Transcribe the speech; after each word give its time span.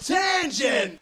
tangent. 0.00 1.00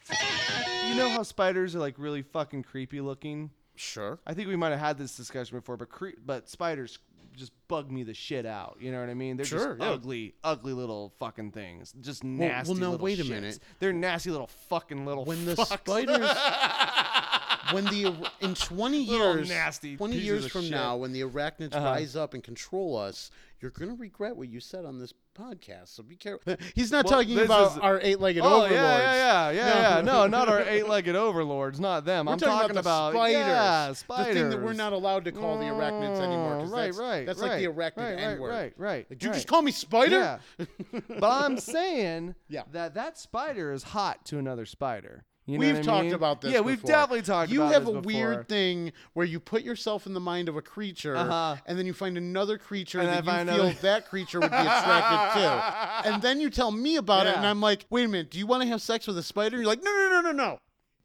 You 0.89 0.95
know 0.95 1.08
how 1.08 1.22
spiders 1.22 1.74
are 1.74 1.80
like 1.80 1.95
really 1.98 2.22
fucking 2.22 2.62
creepy 2.64 3.00
looking? 3.00 3.50
Sure. 3.75 4.19
I 4.26 4.34
think 4.34 4.49
we 4.49 4.57
might 4.57 4.71
have 4.71 4.79
had 4.80 4.99
this 4.99 5.17
discussion 5.17 5.58
before, 5.58 5.76
but 5.76 5.88
cre- 5.91 6.11
but 6.24 6.48
spiders 6.48 6.98
just 7.37 7.53
bug 7.69 7.90
me 7.90 8.03
the 8.03 8.14
shit 8.14 8.46
out. 8.46 8.79
You 8.80 8.90
know 8.93 9.01
what 9.01 9.11
I 9.11 9.14
mean? 9.14 9.37
They're 9.37 9.45
Sure, 9.45 9.74
just 9.77 9.80
yeah. 9.80 9.90
ugly, 9.90 10.35
ugly 10.43 10.72
little 10.72 11.12
fucking 11.19 11.51
things. 11.51 11.93
Just 12.01 12.24
nasty. 12.24 12.71
well, 12.72 12.80
now, 12.80 12.90
little 12.93 13.04
wait 13.04 13.21
a 13.21 13.24
shits. 13.24 13.29
minute. 13.29 13.59
They're 13.79 13.93
nasty 13.93 14.30
little 14.30 14.46
fucking 14.46 15.04
little. 15.04 15.26
When 15.26 15.44
the 15.44 15.54
fucks. 15.54 15.78
spiders, 15.78 16.30
when 17.72 17.84
the 17.84 18.30
in 18.40 18.54
20 18.54 19.06
Little 19.06 19.36
years, 19.36 19.48
nasty 19.50 19.96
20 19.98 20.12
pieces 20.14 20.26
years 20.26 20.44
of 20.46 20.52
from 20.52 20.62
shit. 20.62 20.70
now, 20.70 20.96
when 20.96 21.12
the 21.12 21.20
arachnids 21.22 21.74
Uh-huh. 21.74 21.84
rise 21.84 22.16
up 22.16 22.32
and 22.32 22.42
control 22.42 22.96
us, 22.96 23.30
you're 23.60 23.70
gonna 23.72 23.94
regret 23.94 24.34
what 24.36 24.48
you 24.48 24.60
said 24.60 24.86
on 24.86 24.98
this 24.98 25.12
podcast. 25.37 25.89
So 25.95 26.03
be 26.03 26.16
careful. 26.16 26.57
He's 26.75 26.91
not 26.91 27.05
Well, 27.05 27.21
talking 27.21 27.39
about 27.41 27.73
is- 27.73 27.79
our 27.79 28.00
eight-legged 28.02 28.43
Oh 28.43 28.46
overlords. 28.46 28.73
yeah, 28.75 28.98
yeah, 28.98 29.51
yeah, 29.51 29.51
yeah, 29.51 29.96
yeah. 29.96 30.01
No. 30.02 30.23
No, 30.23 30.27
not 30.27 30.48
our 30.48 30.60
eight-legged 30.69 31.15
overlords, 31.15 31.79
not 31.79 32.05
them. 32.05 32.27
We're 32.27 32.33
I'm 32.33 32.38
talking, 32.38 32.59
talking 32.59 32.77
about, 32.79 33.12
the 33.12 33.19
spiders. 33.19 34.05
yeah, 34.09 34.24
The 34.27 34.34
thing 34.34 34.51
that 34.51 34.62
we're 34.62 34.73
not 34.73 34.93
allowed 34.93 35.24
to 35.27 35.33
call 35.33 35.59
the 35.59 35.65
arachnids 35.66 36.20
anymore. 36.20 36.57
Oh, 36.57 36.60
'cause 36.60 36.73
Oh, 36.73 36.77
right, 36.77 36.84
that's, 36.87 36.98
right. 36.98 37.27
That's 37.27 37.38
right, 37.41 37.51
like 37.51 37.59
the 37.60 37.66
arachnid 37.69 37.96
right, 38.16 38.19
N 38.19 38.38
word. 38.41 38.48
Right, 38.51 38.57
right, 38.59 38.74
right. 38.79 39.07
Like, 39.10 39.19
did 39.19 39.23
you 39.24 39.30
right. 39.30 39.34
just 39.37 39.48
call 39.48 39.62
me 39.62 39.73
spider? 39.73 40.41
Yeah. 40.59 40.65
but 41.09 41.30
I'm 41.30 41.59
saying 41.74 42.34
Yeah. 42.48 42.62
that 42.73 42.95
that 42.95 43.18
spider 43.18 43.73
is 43.73 43.82
hot 43.82 44.24
to 44.27 44.38
another 44.38 44.65
spider. 44.66 45.24
You 45.48 45.59
know 45.59 45.66
We've 45.66 45.80
talked 45.80 46.06
mean? 46.06 46.14
about 46.14 46.41
this. 46.41 46.52
Yeah, 46.52 46.60
we've 46.60 46.82
definitely 46.82 47.20
talked 47.23 47.28
about 47.28 47.46
this. 47.48 47.52
you 47.54 47.60
have 47.62 47.82
a 47.87 47.92
before. 47.92 48.02
weird 48.02 48.48
thing 48.48 48.92
where 49.12 49.24
you 49.24 49.38
put 49.38 49.62
yourself 49.62 50.04
in 50.06 50.12
the 50.12 50.18
mind 50.20 50.48
of 50.48 50.56
a 50.56 50.62
creature, 50.62 51.16
Uh-huh. 51.16 51.56
and 51.66 51.78
then 51.78 51.87
you 51.87 51.92
find 51.92 52.18
another 52.18 52.59
creature 52.59 52.98
And 52.98 53.09
that 53.09 53.24
you 53.24 53.54
feel 53.54 53.73
that 53.82 54.09
creature 54.09 54.40
would 54.40 54.51
be 54.51 54.56
attracted 54.56 55.40
to, 55.40 56.09
and 56.12 56.20
then 56.20 56.40
you 56.40 56.51
tell 56.51 56.73
me 56.73 56.96
about 56.96 57.27
it, 57.28 57.37
and 57.37 57.46
I'm 57.46 57.60
like, 57.60 57.87
wait 57.90 58.04
a 58.06 58.09
minute, 58.09 58.30
do 58.32 58.38
you 58.40 58.46
want 58.46 58.64
to 58.64 58.68
have 58.68 58.82
sex 58.82 59.06
with 59.06 59.16
a 59.18 59.23
spider? 59.23 59.54
And 59.56 59.64
you're 59.64 59.73
like, 59.73 59.84
no, 59.84 59.92
no, 59.92 60.20
no, 60.20 60.20
no, 60.20 60.32
no. 60.32 60.59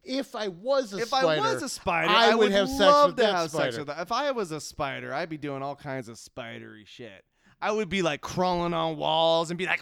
If 0.03 0.35
I 0.35 0.47
was 0.47 0.91
a 0.93 0.97
If 0.97 1.09
spider, 1.09 1.27
I 1.27 1.53
was 1.53 1.61
a 1.61 1.69
spider, 1.69 2.09
I, 2.09 2.31
I, 2.31 2.35
would 2.35 2.51
have 2.51 2.67
sex 2.67 3.05
with 3.05 3.15
that 3.17 3.35
have 3.35 3.49
spider. 3.51 3.65
sex 3.65 3.77
with 3.77 3.87
that. 3.87 3.99
If 4.01 4.11
I 4.11 4.31
was 4.31 4.51
a 4.51 4.59
spider, 4.59 5.13
I'd 5.13 5.29
be 5.29 5.37
doing 5.37 5.61
all 5.61 5.75
kinds 5.75 6.09
of 6.09 6.17
spidery 6.17 6.85
shit. 6.87 7.23
I 7.61 7.71
would 7.71 7.89
be 7.89 8.01
like 8.01 8.21
crawling 8.21 8.73
on 8.73 8.97
walls 8.97 9.51
and 9.51 9.57
be 9.57 9.65
like, 9.65 9.81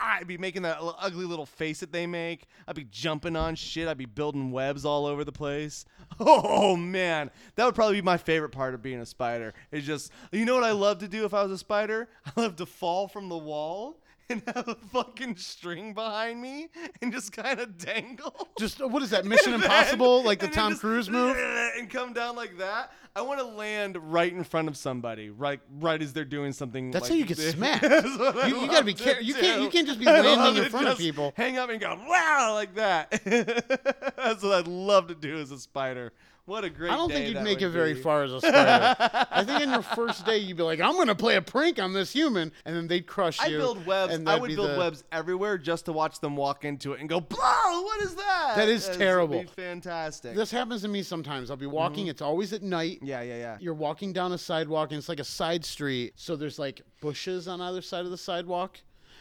I'd 0.00 0.26
be 0.26 0.38
making 0.38 0.62
that 0.62 0.78
ugly 0.80 1.26
little 1.26 1.44
face 1.46 1.80
that 1.80 1.92
they 1.92 2.06
make. 2.06 2.46
I'd 2.66 2.74
be 2.74 2.86
jumping 2.90 3.36
on 3.36 3.54
shit. 3.54 3.86
I'd 3.86 3.98
be 3.98 4.06
building 4.06 4.50
webs 4.50 4.84
all 4.84 5.06
over 5.06 5.24
the 5.24 5.32
place. 5.32 5.84
Oh 6.20 6.74
man, 6.74 7.30
that 7.54 7.64
would 7.64 7.76
probably 7.76 7.96
be 7.96 8.02
my 8.02 8.16
favorite 8.16 8.48
part 8.50 8.74
of 8.74 8.82
being 8.82 8.98
a 8.98 9.06
spider. 9.06 9.54
It's 9.70 9.86
just, 9.86 10.10
you 10.32 10.44
know 10.44 10.54
what 10.56 10.64
I 10.64 10.72
love 10.72 10.98
to 10.98 11.08
do 11.08 11.24
if 11.24 11.32
I 11.32 11.42
was 11.42 11.52
a 11.52 11.58
spider? 11.58 12.08
I 12.36 12.40
love 12.40 12.56
to 12.56 12.66
fall 12.66 13.06
from 13.06 13.28
the 13.28 13.36
wall 13.36 14.00
and 14.30 14.42
have 14.54 14.68
a 14.68 14.74
fucking 14.74 15.36
string 15.36 15.94
behind 15.94 16.40
me 16.40 16.68
and 17.00 17.12
just 17.12 17.32
kind 17.32 17.60
of 17.60 17.78
dangle. 17.78 18.48
Just 18.58 18.80
uh, 18.80 18.88
what 18.88 19.02
is 19.02 19.10
that? 19.10 19.24
Mission 19.26 19.52
then- 19.52 19.62
Impossible, 19.62 20.22
like 20.24 20.38
the 20.40 20.48
Tom 20.48 20.72
just- 20.72 20.80
Cruise 20.80 21.08
move? 21.10 21.36
and 21.78 21.88
come 21.90 22.12
down 22.12 22.36
like 22.36 22.58
that. 22.58 22.92
I 23.16 23.22
want 23.22 23.40
to 23.40 23.46
land 23.46 23.96
right 24.12 24.32
in 24.32 24.44
front 24.44 24.68
of 24.68 24.76
somebody, 24.76 25.30
right, 25.30 25.60
right 25.80 26.00
as 26.00 26.12
they're 26.12 26.24
doing 26.24 26.52
something. 26.52 26.90
That's 26.92 27.04
like 27.04 27.10
how 27.12 27.16
you 27.16 27.24
get 27.24 27.36
this. 27.36 27.54
smacked. 27.54 27.82
That's 27.82 28.16
what 28.18 28.36
I 28.38 28.46
You- 28.48 28.60
you 28.60 28.66
gotta 28.68 28.84
be 28.84 28.94
careful. 28.94 29.24
you 29.24 29.34
can't- 29.34 29.62
you 29.62 29.68
can't 29.70 29.86
just 29.88 29.98
be 29.98 30.04
landing 30.04 30.62
in 30.62 30.70
front 30.70 30.88
of 30.88 30.98
people. 30.98 31.32
Hang 31.36 31.58
up 31.58 31.70
and 31.70 31.80
go 31.80 31.98
wow 32.08 32.52
like 32.54 32.74
that. 32.76 33.10
That's 33.24 34.42
what 34.42 34.52
I'd 34.52 34.68
love 34.68 35.08
to 35.08 35.14
do 35.14 35.38
as 35.38 35.50
a 35.50 35.58
spider. 35.58 36.12
What 36.48 36.64
a 36.64 36.70
great! 36.70 36.90
I 36.90 36.96
don't 36.96 37.10
think 37.12 37.28
you'd 37.28 37.42
make 37.42 37.58
would 37.60 37.66
it 37.66 37.70
very 37.70 37.92
be. 37.92 38.00
far 38.00 38.22
as 38.24 38.32
a 38.32 38.40
spider. 38.40 38.96
I 39.30 39.44
think 39.44 39.60
in 39.60 39.70
your 39.70 39.82
first 39.94 40.24
day 40.24 40.38
you'd 40.38 40.56
be 40.56 40.62
like, 40.62 40.80
"I'm 40.80 40.96
gonna 40.96 41.14
play 41.14 41.36
a 41.36 41.42
prank 41.42 41.78
on 41.78 41.92
this 41.92 42.10
human," 42.10 42.52
and 42.64 42.74
then 42.74 42.86
they'd 42.88 43.06
crush 43.06 43.38
you. 43.46 43.56
I 43.56 43.58
build 43.58 43.84
webs. 43.84 44.14
I 44.14 44.16
that'd 44.16 44.56
build 44.56 44.70
the- 44.70 44.78
webs 44.78 45.04
everywhere 45.12 45.58
just 45.58 45.84
to 45.84 45.92
watch 45.92 46.20
them 46.20 46.36
walk 46.36 46.64
into 46.64 46.94
it 46.94 47.00
and 47.00 47.08
go, 47.08 47.20
"Blow! 47.20 47.38
What 47.82 48.00
is 48.00 48.14
that?" 48.14 48.54
That 48.56 48.68
is 48.70 48.88
it'd 48.88 48.98
terrible. 48.98 49.42
Be 49.42 49.46
fantastic. 49.48 50.34
This 50.34 50.50
happens 50.50 50.80
to 50.82 50.88
me 50.88 51.02
sometimes. 51.02 51.50
I'll 51.50 51.58
be 51.58 51.66
walking. 51.66 52.04
Mm-hmm. 52.04 52.10
It's 52.12 52.22
always 52.22 52.54
at 52.54 52.62
night. 52.62 53.00
yeah, 53.02 53.20
yeah, 53.20 53.36
yeah. 53.36 53.56
You're 53.60 53.74
walking 53.74 54.14
down 54.14 54.32
a 54.32 54.38
sidewalk, 54.38 54.90
and 54.90 54.98
it's 54.98 55.08
like 55.10 55.20
a 55.20 55.24
side 55.24 55.66
street. 55.66 56.14
So 56.16 56.34
there's 56.34 56.58
like 56.58 56.80
bushes 57.02 57.46
on 57.46 57.60
either 57.60 57.82
side 57.82 58.06
of 58.06 58.10
the 58.10 58.16
sidewalk, 58.18 58.78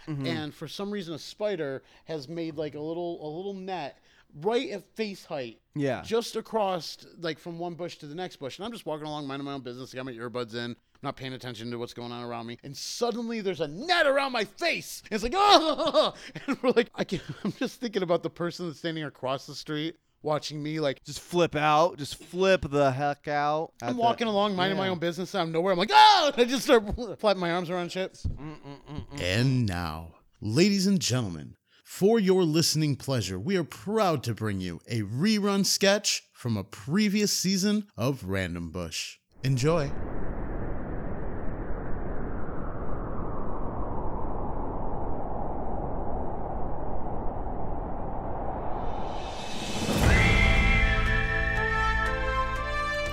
Mm-hmm. 0.07 0.25
and 0.25 0.53
for 0.55 0.69
some 0.69 0.89
reason, 0.89 1.13
a 1.13 1.19
spider 1.19 1.83
has 2.05 2.29
made 2.29 2.55
like 2.55 2.75
a 2.75 2.79
little 2.79 3.19
a 3.21 3.27
little 3.35 3.53
net 3.53 3.97
right 4.35 4.69
at 4.71 4.83
face 4.95 5.25
height. 5.25 5.59
Yeah. 5.75 6.01
Just 6.03 6.35
across, 6.35 6.97
like 7.19 7.39
from 7.39 7.59
one 7.59 7.75
bush 7.75 7.97
to 7.97 8.07
the 8.07 8.15
next 8.15 8.37
bush, 8.37 8.57
and 8.57 8.65
I'm 8.65 8.71
just 8.71 8.85
walking 8.85 9.05
along, 9.07 9.27
minding 9.27 9.45
my 9.45 9.53
own 9.53 9.61
business. 9.61 9.93
I 9.93 9.97
got 9.97 10.05
my 10.05 10.13
earbuds 10.13 10.53
in. 10.53 10.71
I'm 10.71 10.75
not 11.03 11.15
paying 11.15 11.33
attention 11.33 11.69
to 11.69 11.77
what's 11.77 11.93
going 11.93 12.11
on 12.11 12.23
around 12.23 12.47
me, 12.47 12.57
and 12.63 12.75
suddenly 12.75 13.41
there's 13.41 13.61
a 13.61 13.67
net 13.67 14.07
around 14.07 14.31
my 14.31 14.45
face. 14.45 15.03
And 15.05 15.13
it's 15.15 15.23
like, 15.23 15.33
oh, 15.35 16.13
and 16.47 16.57
we're 16.61 16.71
like, 16.71 16.89
I 16.95 17.03
can't. 17.03 17.21
I'm 17.43 17.51
just 17.51 17.79
thinking 17.79 18.01
about 18.03 18.23
the 18.23 18.29
person 18.29 18.67
that's 18.67 18.79
standing 18.79 19.03
across 19.03 19.45
the 19.45 19.53
street 19.55 19.95
watching 20.23 20.61
me, 20.61 20.79
like 20.79 21.03
Just 21.03 21.19
flip 21.19 21.55
out. 21.55 21.97
Just 21.97 22.23
flip 22.23 22.65
the 22.69 22.91
heck 22.91 23.27
out. 23.27 23.73
I'm 23.81 23.95
the- 23.95 24.01
walking 24.01 24.27
along, 24.27 24.55
minding 24.55 24.77
my 24.77 24.89
own 24.89 24.99
business. 24.99 25.33
Out 25.35 25.43
of 25.43 25.49
nowhere, 25.53 25.73
I'm 25.73 25.79
like, 25.79 25.91
oh! 25.91 25.95
Ah! 25.95 26.31
And 26.33 26.41
I 26.41 26.45
just 26.45 26.63
start 26.63 26.83
flapping 27.19 27.39
my 27.39 27.51
arms 27.51 27.69
around 27.69 27.91
shit. 27.91 28.13
Mm, 28.27 28.55
mm, 28.65 29.05
mm, 29.13 29.21
and 29.21 29.65
now, 29.65 30.15
ladies 30.41 30.87
and 30.87 30.99
gentlemen, 30.99 31.55
for 31.87 32.19
your 32.19 32.43
listening 32.43 32.97
pleasure, 32.97 33.39
we 33.39 33.55
are 33.55 33.63
proud 33.63 34.21
to 34.21 34.33
bring 34.33 34.59
you 34.59 34.79
a 34.89 35.03
rerun 35.03 35.65
sketch 35.65 36.21
from 36.33 36.57
a 36.57 36.63
previous 36.63 37.31
season 37.31 37.87
of 37.95 38.25
Random 38.25 38.69
Bush. 38.71 39.17
Enjoy. 39.43 39.89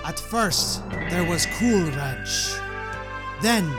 At 0.05 0.19
first, 0.19 0.83
there 1.09 1.25
was 1.25 1.47
Cool 1.59 1.91
Ranch. 1.93 2.55
Then, 3.41 3.73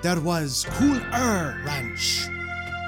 there 0.00 0.18
was 0.18 0.66
Cooler 0.70 1.60
Ranch. 1.64 2.26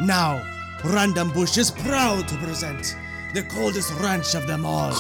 Now, 0.01 0.43
Random 0.85 1.31
Bush 1.33 1.59
is 1.59 1.71
proud 1.71 2.27
to 2.29 2.37
present 2.37 2.97
the 3.35 3.43
coldest 3.43 3.93
ranch 4.01 4.35
of 4.35 4.47
them 4.47 4.65
all. 4.65 4.93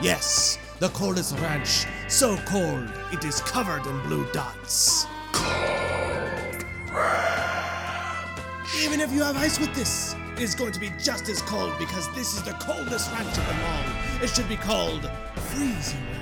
Yes, 0.00 0.56
the 0.78 0.88
coldest 0.90 1.36
ranch. 1.40 1.86
So 2.06 2.36
cold, 2.46 2.88
it 3.12 3.24
is 3.24 3.40
covered 3.40 3.84
in 3.86 4.00
blue 4.02 4.24
dots. 4.30 5.06
Even 8.80 9.00
if 9.00 9.10
you 9.10 9.24
have 9.24 9.36
ice 9.36 9.58
with 9.58 9.74
this, 9.74 10.14
it 10.36 10.42
is 10.42 10.54
going 10.54 10.70
to 10.70 10.78
be 10.78 10.92
just 11.02 11.28
as 11.28 11.42
cold 11.42 11.72
because 11.76 12.08
this 12.14 12.34
is 12.34 12.42
the 12.44 12.52
coldest 12.52 13.10
ranch 13.10 13.36
of 13.36 13.46
them 13.48 13.60
all. 13.64 14.22
It 14.22 14.30
should 14.30 14.48
be 14.48 14.56
called 14.56 15.10
Freezing 15.34 16.17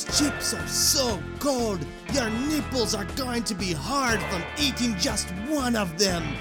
These 0.00 0.18
chips 0.18 0.54
are 0.54 0.66
so 0.66 1.22
cold, 1.40 1.84
your 2.14 2.30
nipples 2.30 2.94
are 2.94 3.04
going 3.16 3.44
to 3.44 3.54
be 3.54 3.74
hard 3.74 4.18
from 4.22 4.42
eating 4.58 4.96
just 4.96 5.28
one 5.46 5.76
of 5.76 5.98
them. 5.98 6.22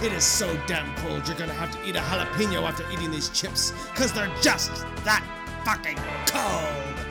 It 0.00 0.12
is 0.12 0.24
so 0.24 0.56
damn 0.66 0.94
cold, 0.96 1.26
you're 1.26 1.38
gonna 1.38 1.54
have 1.54 1.72
to 1.72 1.88
eat 1.88 1.96
a 1.96 2.00
jalapeno 2.00 2.68
after 2.68 2.84
eating 2.92 3.10
these 3.10 3.30
chips, 3.30 3.72
because 3.92 4.12
they're 4.12 4.30
just 4.42 4.70
that 5.04 5.24
fucking 5.64 5.96
cold. 6.26 7.07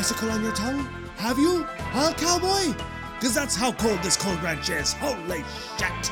Icicle 0.00 0.30
on 0.30 0.42
your 0.42 0.52
tongue? 0.52 0.78
Have 1.18 1.38
you? 1.38 1.62
Huh, 1.92 2.14
cowboy? 2.16 2.72
Because 3.18 3.34
that's 3.34 3.54
how 3.54 3.70
cold 3.72 4.02
this 4.02 4.16
cold 4.16 4.42
ranch 4.42 4.70
is. 4.70 4.94
Holy 4.94 5.44
shit! 5.76 6.10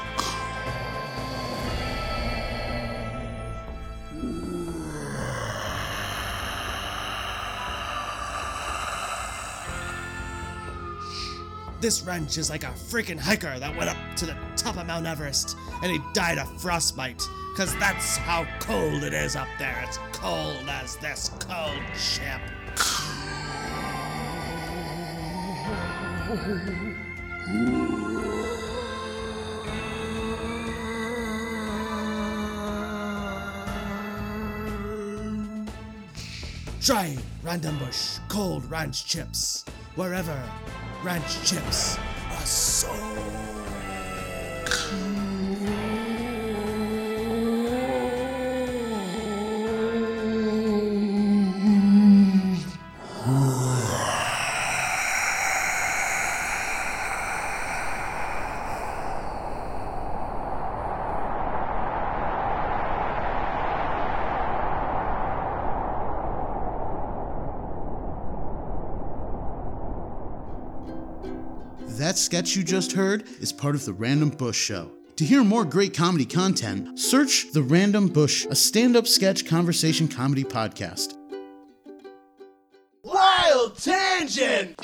This 11.81 12.03
ranch 12.03 12.37
is 12.37 12.51
like 12.51 12.65
a 12.65 12.67
freaking 12.67 13.19
hiker 13.19 13.59
that 13.59 13.75
went 13.75 13.89
up 13.89 13.97
to 14.17 14.27
the 14.27 14.37
top 14.55 14.77
of 14.77 14.87
Mount 14.87 15.07
Everest 15.07 15.57
and 15.83 15.91
he 15.91 15.99
died 16.13 16.37
of 16.37 16.61
frostbite. 16.61 17.27
Cause 17.57 17.75
that's 17.79 18.19
how 18.19 18.47
cold 18.61 19.03
it 19.03 19.15
is 19.15 19.35
up 19.35 19.49
there. 19.59 19.83
It's 19.87 19.99
cold 20.13 20.69
as 20.69 20.97
this 20.97 21.31
cold 21.41 21.81
chip. 21.97 22.43
Try 26.29 26.37
Random 37.43 37.79
Bush 37.79 38.19
Cold 38.29 38.71
Ranch 38.71 39.07
Chips. 39.07 39.65
wherever 39.95 40.39
ranch 41.03 41.43
chips 41.49 41.97
are 42.31 42.45
sold. 42.45 43.38
That 71.99 72.17
sketch 72.17 72.55
you 72.55 72.63
just 72.63 72.93
heard 72.93 73.25
is 73.41 73.53
part 73.53 73.75
of 73.75 73.85
the 73.85 73.93
Random 73.93 74.29
Bush 74.29 74.57
Show. 74.57 74.93
To 75.17 75.25
hear 75.25 75.43
more 75.43 75.65
great 75.65 75.95
comedy 75.95 76.25
content, 76.25 76.97
search 76.97 77.51
The 77.53 77.63
Random 77.65 78.07
Bush, 78.07 78.47
a 78.49 78.55
stand 78.55 78.95
up 78.95 79.09
sketch 79.09 79.45
conversation 79.45 80.07
comedy 80.07 80.45
podcast. 80.45 81.15
Wild 83.03 83.77
tangent! 83.79 84.81